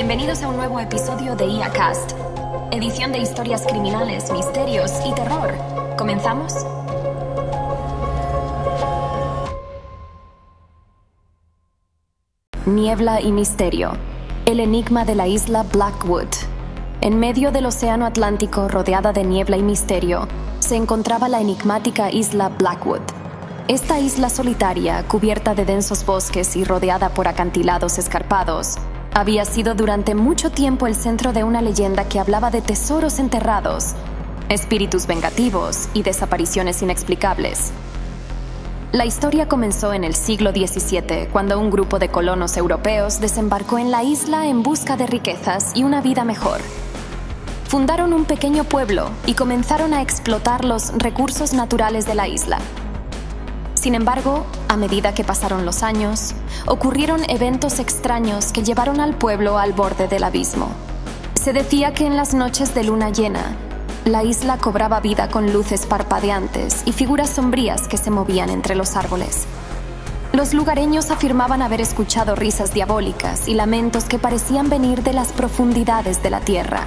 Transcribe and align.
Bienvenidos 0.00 0.42
a 0.42 0.48
un 0.48 0.56
nuevo 0.56 0.80
episodio 0.80 1.36
de 1.36 1.44
IACast, 1.44 2.12
edición 2.70 3.12
de 3.12 3.18
historias 3.18 3.66
criminales, 3.66 4.32
misterios 4.32 4.90
y 5.06 5.12
terror. 5.12 5.52
¿Comenzamos? 5.98 6.54
Niebla 12.64 13.20
y 13.20 13.30
misterio. 13.30 13.92
El 14.46 14.60
enigma 14.60 15.04
de 15.04 15.16
la 15.16 15.26
isla 15.26 15.64
Blackwood. 15.64 16.28
En 17.02 17.20
medio 17.20 17.52
del 17.52 17.66
Océano 17.66 18.06
Atlántico, 18.06 18.68
rodeada 18.68 19.12
de 19.12 19.24
niebla 19.24 19.58
y 19.58 19.62
misterio, 19.62 20.26
se 20.60 20.76
encontraba 20.76 21.28
la 21.28 21.42
enigmática 21.42 22.10
isla 22.10 22.48
Blackwood. 22.48 23.02
Esta 23.68 24.00
isla 24.00 24.30
solitaria, 24.30 25.04
cubierta 25.06 25.54
de 25.54 25.66
densos 25.66 26.06
bosques 26.06 26.56
y 26.56 26.64
rodeada 26.64 27.10
por 27.10 27.28
acantilados 27.28 27.98
escarpados, 27.98 28.78
había 29.20 29.44
sido 29.44 29.74
durante 29.74 30.14
mucho 30.14 30.50
tiempo 30.50 30.86
el 30.86 30.94
centro 30.94 31.34
de 31.34 31.44
una 31.44 31.60
leyenda 31.60 32.08
que 32.08 32.18
hablaba 32.18 32.50
de 32.50 32.62
tesoros 32.62 33.18
enterrados, 33.18 33.94
espíritus 34.48 35.06
vengativos 35.06 35.90
y 35.92 36.02
desapariciones 36.02 36.80
inexplicables. 36.80 37.70
La 38.92 39.04
historia 39.04 39.46
comenzó 39.46 39.92
en 39.92 40.04
el 40.04 40.14
siglo 40.14 40.52
XVII, 40.52 41.28
cuando 41.30 41.60
un 41.60 41.70
grupo 41.70 41.98
de 41.98 42.08
colonos 42.08 42.56
europeos 42.56 43.20
desembarcó 43.20 43.78
en 43.78 43.90
la 43.90 44.02
isla 44.02 44.46
en 44.46 44.62
busca 44.62 44.96
de 44.96 45.06
riquezas 45.06 45.72
y 45.74 45.84
una 45.84 46.00
vida 46.00 46.24
mejor. 46.24 46.62
Fundaron 47.68 48.14
un 48.14 48.24
pequeño 48.24 48.64
pueblo 48.64 49.10
y 49.26 49.34
comenzaron 49.34 49.92
a 49.92 50.00
explotar 50.00 50.64
los 50.64 50.94
recursos 50.96 51.52
naturales 51.52 52.06
de 52.06 52.14
la 52.14 52.26
isla. 52.26 52.58
Sin 53.80 53.94
embargo, 53.94 54.44
a 54.68 54.76
medida 54.76 55.14
que 55.14 55.24
pasaron 55.24 55.64
los 55.64 55.82
años, 55.82 56.34
ocurrieron 56.66 57.22
eventos 57.30 57.78
extraños 57.78 58.52
que 58.52 58.62
llevaron 58.62 59.00
al 59.00 59.14
pueblo 59.14 59.56
al 59.56 59.72
borde 59.72 60.06
del 60.06 60.24
abismo. 60.24 60.68
Se 61.42 61.54
decía 61.54 61.94
que 61.94 62.04
en 62.04 62.14
las 62.14 62.34
noches 62.34 62.74
de 62.74 62.84
luna 62.84 63.08
llena, 63.08 63.56
la 64.04 64.22
isla 64.22 64.58
cobraba 64.58 65.00
vida 65.00 65.30
con 65.30 65.54
luces 65.54 65.86
parpadeantes 65.86 66.82
y 66.84 66.92
figuras 66.92 67.30
sombrías 67.30 67.88
que 67.88 67.96
se 67.96 68.10
movían 68.10 68.50
entre 68.50 68.74
los 68.74 68.96
árboles. 68.96 69.46
Los 70.34 70.52
lugareños 70.52 71.10
afirmaban 71.10 71.62
haber 71.62 71.80
escuchado 71.80 72.36
risas 72.36 72.74
diabólicas 72.74 73.48
y 73.48 73.54
lamentos 73.54 74.04
que 74.04 74.18
parecían 74.18 74.68
venir 74.68 75.02
de 75.02 75.14
las 75.14 75.32
profundidades 75.32 76.22
de 76.22 76.28
la 76.28 76.40
tierra. 76.40 76.84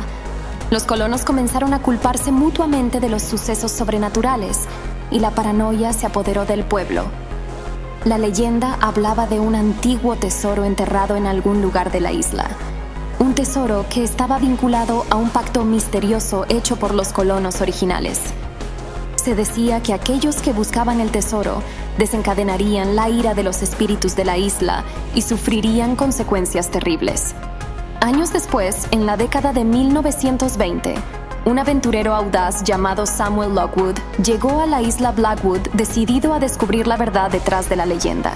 Los 0.69 0.83
colonos 0.83 1.25
comenzaron 1.25 1.73
a 1.73 1.81
culparse 1.81 2.31
mutuamente 2.31 2.99
de 2.99 3.09
los 3.09 3.23
sucesos 3.23 3.71
sobrenaturales 3.71 4.67
y 5.11 5.19
la 5.19 5.31
paranoia 5.31 5.93
se 5.93 6.05
apoderó 6.05 6.45
del 6.45 6.63
pueblo. 6.63 7.05
La 8.05 8.17
leyenda 8.17 8.77
hablaba 8.81 9.27
de 9.27 9.39
un 9.39 9.55
antiguo 9.55 10.17
tesoro 10.17 10.65
enterrado 10.65 11.15
en 11.15 11.25
algún 11.25 11.61
lugar 11.61 11.91
de 11.91 12.01
la 12.01 12.11
isla. 12.11 12.49
Un 13.19 13.33
tesoro 13.33 13.85
que 13.89 14.03
estaba 14.03 14.39
vinculado 14.39 15.05
a 15.09 15.15
un 15.15 15.29
pacto 15.29 15.63
misterioso 15.63 16.45
hecho 16.49 16.75
por 16.75 16.93
los 16.93 17.13
colonos 17.13 17.61
originales. 17.61 18.19
Se 19.15 19.35
decía 19.35 19.81
que 19.81 19.93
aquellos 19.93 20.41
que 20.41 20.51
buscaban 20.51 20.99
el 20.99 21.11
tesoro 21.11 21.63
desencadenarían 21.97 22.97
la 22.97 23.07
ira 23.07 23.33
de 23.33 23.43
los 23.43 23.61
espíritus 23.61 24.17
de 24.17 24.25
la 24.25 24.37
isla 24.37 24.83
y 25.15 25.21
sufrirían 25.21 25.95
consecuencias 25.95 26.69
terribles. 26.71 27.33
Años 28.01 28.33
después, 28.33 28.85
en 28.91 29.05
la 29.05 29.15
década 29.15 29.53
de 29.53 29.63
1920, 29.63 30.95
un 31.45 31.59
aventurero 31.59 32.15
audaz 32.15 32.63
llamado 32.63 33.05
Samuel 33.05 33.53
Lockwood 33.53 33.97
llegó 34.23 34.61
a 34.61 34.65
la 34.65 34.81
isla 34.81 35.11
Blackwood 35.11 35.59
decidido 35.73 36.33
a 36.33 36.39
descubrir 36.39 36.87
la 36.87 36.95
verdad 36.95 37.29
detrás 37.31 37.69
de 37.69 37.75
la 37.75 37.85
leyenda. 37.85 38.33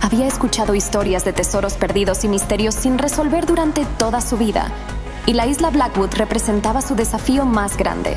Había 0.00 0.26
escuchado 0.26 0.74
historias 0.74 1.24
de 1.24 1.32
tesoros 1.32 1.74
perdidos 1.74 2.24
y 2.24 2.28
misterios 2.28 2.74
sin 2.74 2.98
resolver 2.98 3.46
durante 3.46 3.84
toda 3.98 4.20
su 4.20 4.36
vida, 4.36 4.70
y 5.26 5.34
la 5.34 5.46
isla 5.46 5.70
Blackwood 5.70 6.14
representaba 6.14 6.82
su 6.82 6.94
desafío 6.94 7.44
más 7.44 7.76
grande. 7.76 8.16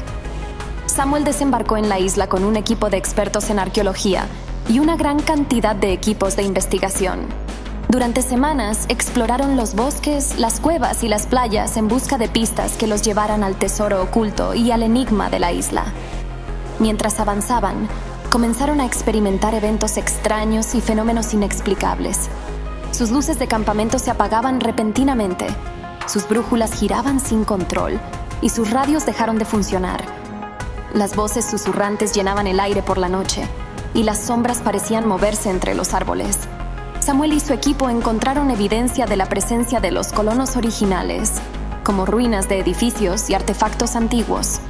Samuel 0.85 1.23
desembarcó 1.23 1.77
en 1.77 1.89
la 1.89 1.99
isla 1.99 2.27
con 2.27 2.43
un 2.43 2.55
equipo 2.55 2.89
de 2.89 2.97
expertos 2.97 3.49
en 3.49 3.57
arqueología 3.57 4.27
y 4.69 4.79
una 4.79 4.95
gran 4.95 5.19
cantidad 5.19 5.75
de 5.75 5.91
equipos 5.91 6.35
de 6.35 6.43
investigación. 6.43 7.42
Durante 7.93 8.23
semanas 8.23 8.87
exploraron 8.89 9.55
los 9.55 9.75
bosques, 9.75 10.39
las 10.39 10.59
cuevas 10.59 11.03
y 11.03 11.07
las 11.07 11.27
playas 11.27 11.77
en 11.77 11.87
busca 11.87 12.17
de 12.17 12.27
pistas 12.27 12.75
que 12.75 12.87
los 12.87 13.03
llevaran 13.03 13.43
al 13.43 13.55
tesoro 13.55 14.01
oculto 14.01 14.55
y 14.55 14.71
al 14.71 14.81
enigma 14.81 15.29
de 15.29 15.37
la 15.37 15.51
isla. 15.51 15.85
Mientras 16.79 17.19
avanzaban, 17.19 17.87
comenzaron 18.31 18.81
a 18.81 18.87
experimentar 18.87 19.53
eventos 19.53 19.97
extraños 19.97 20.73
y 20.73 20.81
fenómenos 20.81 21.35
inexplicables. 21.35 22.29
Sus 22.89 23.11
luces 23.11 23.37
de 23.37 23.45
campamento 23.45 23.99
se 23.99 24.09
apagaban 24.09 24.59
repentinamente, 24.59 25.45
sus 26.07 26.27
brújulas 26.27 26.73
giraban 26.73 27.19
sin 27.19 27.45
control 27.45 27.99
y 28.41 28.49
sus 28.49 28.71
radios 28.71 29.05
dejaron 29.05 29.37
de 29.37 29.45
funcionar. 29.45 30.03
Las 30.95 31.15
voces 31.15 31.45
susurrantes 31.45 32.15
llenaban 32.15 32.47
el 32.47 32.59
aire 32.59 32.81
por 32.81 32.97
la 32.97 33.07
noche 33.07 33.47
y 33.93 34.01
las 34.01 34.17
sombras 34.17 34.63
parecían 34.63 35.07
moverse 35.07 35.51
entre 35.51 35.75
los 35.75 35.93
árboles. 35.93 36.39
Samuel 37.03 37.33
y 37.33 37.41
su 37.41 37.51
equipo 37.51 37.89
encontraron 37.89 38.49
evidencia 38.49 39.05
de 39.05 39.17
la 39.17 39.25
presencia 39.25 39.81
de 39.81 39.91
los 39.91 40.13
colonos 40.13 40.55
originales, 40.55 41.33
como 41.83 42.05
ruinas 42.05 42.47
de 42.47 42.59
edificios 42.59 43.29
y 43.29 43.33
artefactos 43.33 43.97
antiguos. 43.97 44.61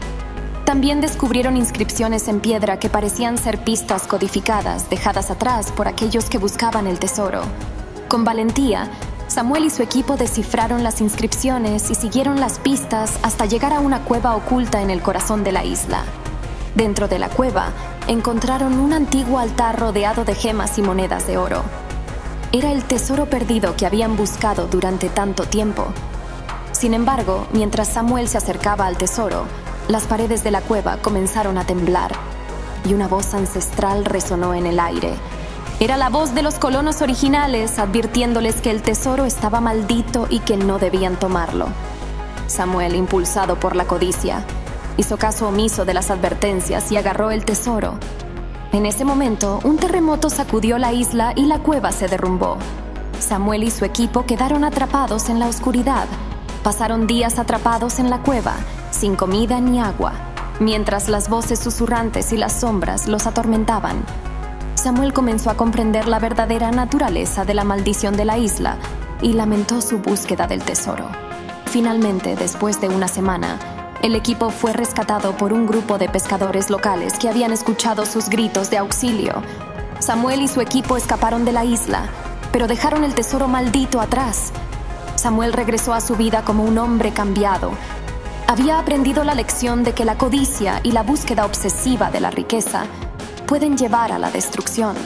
También 0.66 1.00
descubrieron 1.00 1.56
inscripciones 1.58 2.28
en 2.28 2.40
piedra 2.40 2.80
que 2.80 2.90
parecían 2.90 3.38
ser 3.38 3.64
pistas 3.64 4.08
codificadas 4.08 4.90
dejadas 4.90 5.30
atrás 5.30 5.72
por 5.72 5.88
aquellos 5.88 6.26
que 6.26 6.40
buscaban 6.40 6.88
el 6.88 6.98
tesoro. 6.98 7.44
Con 8.08 8.24
valentía, 8.24 8.90
Samuel 9.28 9.66
y 9.66 9.70
su 9.70 9.84
equipo 9.84 10.18
descifraron 10.18 10.84
las 10.84 11.02
inscripciones 11.02 11.92
y 11.92 11.94
siguieron 11.94 12.40
las 12.40 12.58
pistas 12.58 13.20
hasta 13.22 13.46
llegar 13.46 13.74
a 13.74 13.80
una 13.80 14.06
cueva 14.06 14.36
oculta 14.36 14.82
en 14.82 14.90
el 14.90 15.04
corazón 15.04 15.44
de 15.44 15.52
la 15.52 15.66
isla. 15.66 16.04
Dentro 16.74 17.08
de 17.08 17.20
la 17.20 17.30
cueva, 17.30 17.68
encontraron 18.08 18.80
un 18.80 18.92
antiguo 18.92 19.38
altar 19.38 19.80
rodeado 19.80 20.26
de 20.26 20.34
gemas 20.34 20.80
y 20.80 20.82
monedas 20.82 21.28
de 21.28 21.38
oro. 21.38 21.83
Era 22.56 22.72
el 22.72 22.84
tesoro 22.84 23.26
perdido 23.26 23.76
que 23.76 23.88
habían 23.88 24.16
buscado 24.16 24.68
durante 24.68 25.10
tanto 25.10 25.46
tiempo. 25.46 25.88
Sin 26.72 26.94
embargo, 26.94 27.48
mientras 27.52 27.88
Samuel 27.88 28.28
se 28.28 28.38
acercaba 28.38 28.86
al 28.86 28.96
tesoro, 28.96 29.46
las 29.88 30.04
paredes 30.04 30.44
de 30.44 30.52
la 30.52 30.62
cueva 30.62 30.98
comenzaron 30.98 31.58
a 31.58 31.66
temblar 31.66 32.12
y 32.88 32.94
una 32.94 33.08
voz 33.08 33.34
ancestral 33.34 34.06
resonó 34.06 34.54
en 34.54 34.68
el 34.68 34.80
aire. 34.80 35.16
Era 35.80 35.98
la 35.98 36.10
voz 36.10 36.36
de 36.36 36.44
los 36.44 36.60
colonos 36.60 37.02
originales 37.02 37.80
advirtiéndoles 37.80 38.62
que 38.62 38.70
el 38.70 38.84
tesoro 38.84 39.26
estaba 39.26 39.60
maldito 39.60 40.28
y 40.30 40.38
que 40.38 40.56
no 40.56 40.78
debían 40.78 41.16
tomarlo. 41.16 41.70
Samuel, 42.46 42.94
impulsado 42.94 43.60
por 43.60 43.76
la 43.76 43.86
codicia, 43.86 44.46
hizo 44.98 45.18
caso 45.18 45.48
omiso 45.48 45.86
de 45.86 45.96
las 45.96 46.12
advertencias 46.12 46.92
y 46.92 46.98
agarró 46.98 47.32
el 47.32 47.46
tesoro, 47.46 47.98
en 48.74 48.88
ese 48.88 49.06
momento, 49.06 49.60
un 49.64 49.78
terremoto 49.78 50.32
sacudió 50.32 50.80
la 50.80 50.92
isla 50.94 51.34
y 51.36 51.46
la 51.46 51.60
cueva 51.60 51.92
se 51.92 52.08
derrumbó. 52.08 52.58
Samuel 53.20 53.64
y 53.64 53.70
su 53.70 53.86
equipo 53.86 54.26
quedaron 54.26 54.64
atrapados 54.64 55.30
en 55.30 55.38
la 55.38 55.48
oscuridad. 55.48 56.08
Pasaron 56.64 57.06
días 57.06 57.38
atrapados 57.38 58.00
en 58.00 58.10
la 58.10 58.24
cueva, 58.24 58.56
sin 58.90 59.16
comida 59.16 59.62
ni 59.62 59.80
agua, 59.80 60.14
mientras 60.60 61.08
las 61.08 61.30
voces 61.30 61.60
susurrantes 61.60 62.34
y 62.34 62.38
las 62.38 62.60
sombras 62.60 63.08
los 63.08 63.28
atormentaban. 63.28 64.04
Samuel 64.74 65.14
comenzó 65.14 65.52
a 65.52 65.56
comprender 65.56 66.08
la 66.08 66.18
verdadera 66.18 66.72
naturaleza 66.72 67.46
de 67.46 67.54
la 67.54 67.64
maldición 67.64 68.18
de 68.18 68.26
la 68.26 68.40
isla 68.40 68.78
y 69.22 69.34
lamentó 69.34 69.82
su 69.82 70.00
búsqueda 70.00 70.48
del 70.48 70.64
tesoro. 70.64 71.08
Finalmente, 71.68 72.36
después 72.36 72.82
de 72.82 72.90
una 72.90 73.08
semana, 73.08 73.60
el 74.04 74.16
equipo 74.16 74.50
fue 74.50 74.74
rescatado 74.74 75.38
por 75.38 75.54
un 75.54 75.66
grupo 75.66 75.98
de 75.98 76.10
pescadores 76.10 76.70
locales 76.70 77.14
que 77.18 77.30
habían 77.30 77.54
escuchado 77.54 78.06
sus 78.06 78.28
gritos 78.28 78.70
de 78.70 78.78
auxilio. 78.78 79.42
Samuel 80.00 80.42
y 80.42 80.50
su 80.50 80.60
equipo 80.60 80.98
escaparon 80.98 81.46
de 81.46 81.54
la 81.54 81.64
isla, 81.64 82.10
pero 82.52 82.68
dejaron 82.68 83.06
el 83.06 83.16
tesoro 83.16 83.48
maldito 83.48 84.02
atrás. 84.02 84.52
Samuel 85.16 85.54
regresó 85.54 85.94
a 85.94 86.02
su 86.02 86.18
vida 86.18 86.44
como 86.44 86.66
un 86.66 86.78
hombre 86.80 87.12
cambiado. 87.12 87.72
Había 88.46 88.78
aprendido 88.78 89.24
la 89.24 89.36
lección 89.36 89.86
de 89.86 89.94
que 89.94 90.04
la 90.04 90.18
codicia 90.18 90.82
y 90.84 90.92
la 90.92 91.04
búsqueda 91.04 91.46
obsesiva 91.46 92.12
de 92.12 92.20
la 92.20 92.30
riqueza 92.30 92.84
pueden 93.48 93.78
llevar 93.78 94.12
a 94.12 94.20
la 94.20 94.30
destrucción. 94.32 94.98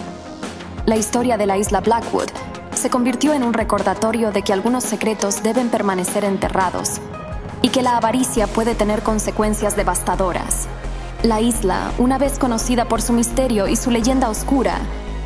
La 0.88 0.98
historia 0.98 1.38
de 1.38 1.46
la 1.46 1.60
isla 1.60 1.82
Blackwood 1.82 2.32
se 2.74 2.90
convirtió 2.90 3.34
en 3.34 3.44
un 3.44 3.54
recordatorio 3.54 4.32
de 4.32 4.42
que 4.42 4.54
algunos 4.54 4.84
secretos 4.84 5.44
deben 5.44 5.70
permanecer 5.70 6.26
enterrados 6.26 7.00
y 7.62 7.70
que 7.70 7.82
la 7.82 7.98
avaricia 7.98 8.48
puede 8.48 8.76
tener 8.76 9.04
consecuencias 9.04 9.76
devastadoras. 9.76 10.68
La 11.24 11.42
isla, 11.42 11.92
una 11.98 12.18
vez 12.18 12.38
conocida 12.38 12.86
por 12.86 13.02
su 13.02 13.14
misterio 13.14 13.68
y 13.68 13.76
su 13.76 13.92
leyenda 13.92 14.30
oscura, 14.30 14.80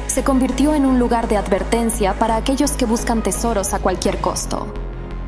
se 0.07 0.23
convirtió 0.23 0.73
en 0.73 0.85
un 0.85 0.99
lugar 0.99 1.27
de 1.27 1.37
advertencia 1.37 2.13
para 2.13 2.35
aquellos 2.35 2.71
que 2.71 2.85
buscan 2.85 3.23
tesoros 3.23 3.73
a 3.73 3.79
cualquier 3.79 4.19
costo. 4.19 4.67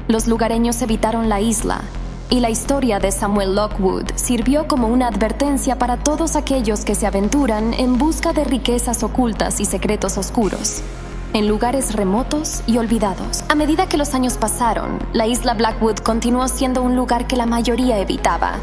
Los 0.07 0.27
lugareños 0.27 0.81
evitaron 0.81 1.29
la 1.29 1.39
isla, 1.39 1.81
y 2.29 2.39
la 2.39 2.50
historia 2.50 3.00
de 3.00 3.11
Samuel 3.11 3.55
Lockwood 3.55 4.05
sirvió 4.15 4.67
como 4.67 4.88
una 4.88 5.07
advertencia 5.07 5.77
para 5.77 5.97
todos 5.97 6.35
aquellos 6.35 6.83
que 6.83 6.95
se 6.95 7.05
aventuran 7.05 7.73
en 7.73 7.97
busca 7.97 8.33
de 8.33 8.44
riquezas 8.44 9.03
ocultas 9.03 9.59
y 9.59 9.65
secretos 9.65 10.17
oscuros. 10.17 10.81
En 11.33 11.47
lugares 11.47 11.94
remotos 11.94 12.62
y 12.68 12.77
olvidados. 12.77 13.44
A 13.50 13.56
medida 13.56 13.89
que 13.89 13.97
los 13.97 14.13
años 14.13 14.38
pasaron, 14.38 15.00
la 15.13 15.27
isla 15.27 15.56
Blackwood 15.56 15.97
continuó 15.97 16.47
siendo 16.47 16.83
un 16.83 16.95
lugar 16.95 17.27
que 17.27 17.35
la 17.35 17.45
mayoría 17.45 18.00
evitaba. 18.00 18.59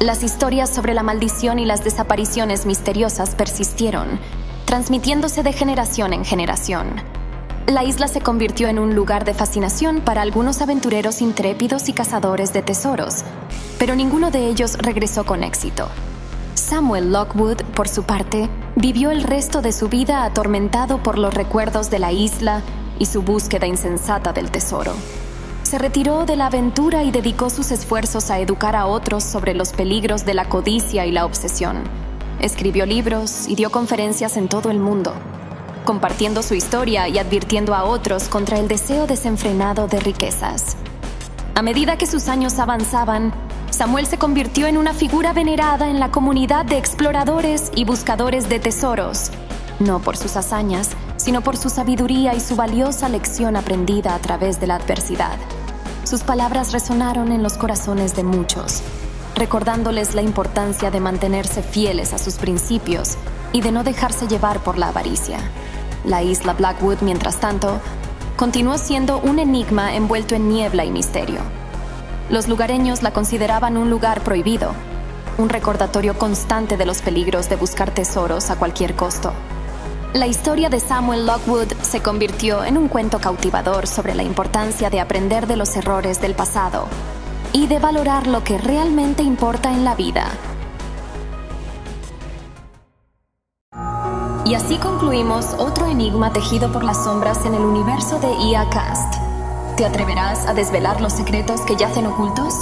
Las 0.00 0.22
historias 0.22 0.70
sobre 0.70 0.94
la 0.94 1.02
maldición 1.02 1.58
y 1.58 1.64
las 1.64 1.82
desapariciones 1.82 2.66
misteriosas 2.66 3.34
persistieron, 3.34 4.20
transmitiéndose 4.64 5.42
de 5.42 5.52
generación 5.52 6.12
en 6.12 6.24
generación. 6.24 6.86
La 7.66 7.82
isla 7.82 8.08
se 8.08 8.20
convirtió 8.20 8.68
en 8.68 8.78
un 8.78 8.94
lugar 8.94 9.24
de 9.24 9.34
fascinación 9.34 10.00
para 10.00 10.22
algunos 10.22 10.60
aventureros 10.60 11.22
intrépidos 11.22 11.88
y 11.88 11.92
cazadores 11.94 12.52
de 12.52 12.62
tesoros, 12.62 13.24
pero 13.78 13.94
ninguno 13.96 14.30
de 14.30 14.48
ellos 14.48 14.76
regresó 14.78 15.24
con 15.24 15.42
éxito. 15.42 15.88
Samuel 16.54 17.10
Lockwood, 17.12 17.62
por 17.74 17.88
su 17.88 18.02
parte, 18.02 18.48
vivió 18.76 19.10
el 19.10 19.22
resto 19.22 19.62
de 19.62 19.72
su 19.72 19.88
vida 19.88 20.24
atormentado 20.24 21.02
por 21.02 21.18
los 21.18 21.32
recuerdos 21.32 21.90
de 21.90 21.98
la 21.98 22.12
isla 22.12 22.62
y 22.98 23.06
su 23.06 23.22
búsqueda 23.22 23.66
insensata 23.66 24.32
del 24.32 24.50
tesoro. 24.50 24.92
Se 25.62 25.78
retiró 25.78 26.26
de 26.26 26.36
la 26.36 26.46
aventura 26.46 27.02
y 27.02 27.10
dedicó 27.10 27.50
sus 27.50 27.70
esfuerzos 27.70 28.30
a 28.30 28.38
educar 28.38 28.76
a 28.76 28.86
otros 28.86 29.24
sobre 29.24 29.54
los 29.54 29.72
peligros 29.72 30.24
de 30.24 30.34
la 30.34 30.48
codicia 30.48 31.06
y 31.06 31.12
la 31.12 31.24
obsesión. 31.24 31.82
Escribió 32.40 32.84
libros 32.84 33.48
y 33.48 33.54
dio 33.54 33.70
conferencias 33.70 34.36
en 34.36 34.48
todo 34.48 34.70
el 34.70 34.78
mundo, 34.78 35.14
compartiendo 35.84 36.42
su 36.42 36.54
historia 36.54 37.08
y 37.08 37.18
advirtiendo 37.18 37.74
a 37.74 37.84
otros 37.84 38.28
contra 38.28 38.58
el 38.58 38.68
deseo 38.68 39.06
desenfrenado 39.06 39.86
de 39.86 40.00
riquezas. 40.00 40.76
A 41.54 41.62
medida 41.62 41.96
que 41.96 42.06
sus 42.06 42.28
años 42.28 42.58
avanzaban, 42.58 43.32
Samuel 43.74 44.06
se 44.06 44.18
convirtió 44.18 44.68
en 44.68 44.78
una 44.78 44.94
figura 44.94 45.32
venerada 45.32 45.90
en 45.90 45.98
la 45.98 46.12
comunidad 46.12 46.64
de 46.64 46.78
exploradores 46.78 47.72
y 47.74 47.84
buscadores 47.84 48.48
de 48.48 48.60
tesoros, 48.60 49.32
no 49.80 49.98
por 49.98 50.16
sus 50.16 50.36
hazañas, 50.36 50.90
sino 51.16 51.40
por 51.40 51.56
su 51.56 51.68
sabiduría 51.70 52.34
y 52.34 52.40
su 52.40 52.54
valiosa 52.54 53.08
lección 53.08 53.56
aprendida 53.56 54.14
a 54.14 54.20
través 54.20 54.60
de 54.60 54.68
la 54.68 54.76
adversidad. 54.76 55.36
Sus 56.04 56.22
palabras 56.22 56.70
resonaron 56.72 57.32
en 57.32 57.42
los 57.42 57.54
corazones 57.54 58.14
de 58.14 58.22
muchos, 58.22 58.80
recordándoles 59.34 60.14
la 60.14 60.22
importancia 60.22 60.92
de 60.92 61.00
mantenerse 61.00 61.60
fieles 61.60 62.12
a 62.12 62.18
sus 62.18 62.34
principios 62.34 63.16
y 63.52 63.60
de 63.60 63.72
no 63.72 63.82
dejarse 63.82 64.28
llevar 64.28 64.60
por 64.60 64.78
la 64.78 64.90
avaricia. 64.90 65.38
La 66.04 66.22
isla 66.22 66.52
Blackwood, 66.52 66.98
mientras 67.00 67.40
tanto, 67.40 67.80
continuó 68.36 68.78
siendo 68.78 69.18
un 69.18 69.40
enigma 69.40 69.96
envuelto 69.96 70.36
en 70.36 70.48
niebla 70.48 70.84
y 70.84 70.92
misterio. 70.92 71.63
Los 72.30 72.48
lugareños 72.48 73.02
la 73.02 73.12
consideraban 73.12 73.76
un 73.76 73.90
lugar 73.90 74.22
prohibido, 74.22 74.72
un 75.36 75.48
recordatorio 75.50 76.16
constante 76.18 76.76
de 76.76 76.86
los 76.86 77.02
peligros 77.02 77.48
de 77.48 77.56
buscar 77.56 77.90
tesoros 77.90 78.50
a 78.50 78.56
cualquier 78.56 78.94
costo. 78.94 79.32
La 80.14 80.26
historia 80.26 80.68
de 80.68 80.80
Samuel 80.80 81.26
Lockwood 81.26 81.72
se 81.82 82.00
convirtió 82.00 82.64
en 82.64 82.78
un 82.78 82.88
cuento 82.88 83.18
cautivador 83.18 83.86
sobre 83.86 84.14
la 84.14 84.22
importancia 84.22 84.88
de 84.88 85.00
aprender 85.00 85.46
de 85.46 85.56
los 85.56 85.76
errores 85.76 86.20
del 86.20 86.34
pasado 86.34 86.86
y 87.52 87.66
de 87.66 87.78
valorar 87.78 88.26
lo 88.26 88.42
que 88.42 88.56
realmente 88.56 89.22
importa 89.22 89.72
en 89.72 89.84
la 89.84 89.94
vida. 89.94 90.28
Y 94.46 94.54
así 94.54 94.76
concluimos 94.76 95.46
otro 95.58 95.86
enigma 95.86 96.32
tejido 96.32 96.70
por 96.72 96.84
las 96.84 97.02
sombras 97.02 97.44
en 97.44 97.54
el 97.54 97.62
universo 97.62 98.18
de 98.20 98.32
IA 98.32 98.68
Cast. 98.70 99.23
¿Te 99.76 99.84
atreverás 99.84 100.46
a 100.46 100.54
desvelar 100.54 101.00
los 101.00 101.12
secretos 101.12 101.62
que 101.62 101.74
yacen 101.74 102.06
ocultos? 102.06 102.54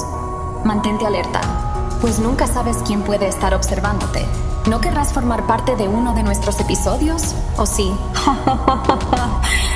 Mantente 0.64 1.05
alerta, 1.05 1.43
pues 2.00 2.19
nunca 2.19 2.47
sabes 2.47 2.79
quién 2.87 3.03
puede 3.03 3.29
estar 3.29 3.53
observándote. 3.53 4.25
¿No 4.67 4.81
querrás 4.81 5.12
formar 5.12 5.47
parte 5.47 5.76
de 5.76 5.88
uno 5.88 6.14
de 6.14 6.23
nuestros 6.23 6.59
episodios? 6.61 7.35
¿O 7.59 7.67
sí? 7.67 7.93